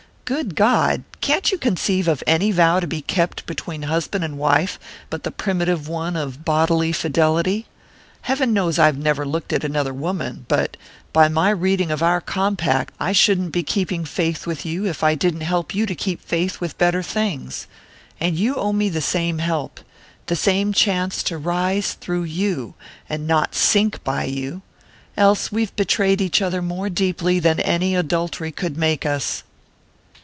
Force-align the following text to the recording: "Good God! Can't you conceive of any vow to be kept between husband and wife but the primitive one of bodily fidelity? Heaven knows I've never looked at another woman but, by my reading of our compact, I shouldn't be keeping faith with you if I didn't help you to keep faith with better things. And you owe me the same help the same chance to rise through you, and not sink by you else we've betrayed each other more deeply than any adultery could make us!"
"Good 0.23 0.55
God! 0.55 1.03
Can't 1.19 1.51
you 1.51 1.57
conceive 1.57 2.07
of 2.07 2.23
any 2.25 2.51
vow 2.53 2.79
to 2.79 2.87
be 2.87 3.01
kept 3.01 3.45
between 3.45 3.81
husband 3.81 4.23
and 4.23 4.37
wife 4.37 4.79
but 5.09 5.23
the 5.25 5.29
primitive 5.31 5.89
one 5.89 6.15
of 6.15 6.45
bodily 6.45 6.93
fidelity? 6.93 7.65
Heaven 8.21 8.53
knows 8.53 8.79
I've 8.79 8.97
never 8.97 9.25
looked 9.25 9.51
at 9.51 9.65
another 9.65 9.93
woman 9.93 10.45
but, 10.47 10.77
by 11.11 11.27
my 11.27 11.49
reading 11.49 11.91
of 11.91 12.01
our 12.01 12.21
compact, 12.21 12.93
I 12.97 13.11
shouldn't 13.11 13.51
be 13.51 13.61
keeping 13.61 14.05
faith 14.05 14.47
with 14.47 14.65
you 14.65 14.85
if 14.85 15.03
I 15.03 15.15
didn't 15.15 15.41
help 15.41 15.75
you 15.75 15.85
to 15.85 15.93
keep 15.95 16.21
faith 16.21 16.61
with 16.61 16.77
better 16.77 17.03
things. 17.03 17.67
And 18.17 18.37
you 18.39 18.55
owe 18.55 18.71
me 18.71 18.87
the 18.87 19.01
same 19.01 19.39
help 19.39 19.81
the 20.27 20.37
same 20.37 20.71
chance 20.71 21.23
to 21.23 21.37
rise 21.37 21.91
through 21.91 22.23
you, 22.23 22.75
and 23.09 23.27
not 23.27 23.53
sink 23.53 24.01
by 24.05 24.23
you 24.23 24.61
else 25.17 25.51
we've 25.51 25.75
betrayed 25.75 26.21
each 26.21 26.41
other 26.41 26.61
more 26.61 26.87
deeply 26.87 27.39
than 27.39 27.59
any 27.59 27.97
adultery 27.97 28.53
could 28.53 28.77
make 28.77 29.05
us!" 29.05 29.43